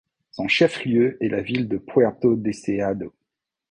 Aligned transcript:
Son 0.31 0.47
chef-lieu 0.47 1.23
est 1.23 1.27
la 1.29 1.43
ville 1.43 1.67
de 1.67 1.77
Puerto 1.77 2.35
Deseado. 2.35 3.13